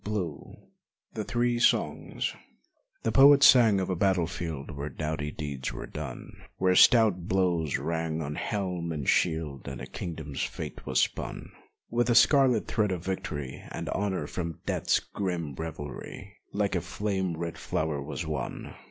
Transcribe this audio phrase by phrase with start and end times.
[0.03, 0.69] 121
[1.13, 2.33] THE THREE SONGS
[3.03, 7.77] The poet sang of a battle field Where doughty deeds were done, Where stout blows
[7.77, 11.51] rang on helm and shield And a kingdom's fate was spun
[11.91, 17.37] With the scarlet thread of victory, And honor from death's grim revelry Like a flame
[17.37, 18.73] red flower was won!